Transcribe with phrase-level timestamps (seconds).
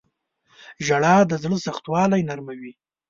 [0.85, 2.73] •ژړا د زړه سختوالی نرموي.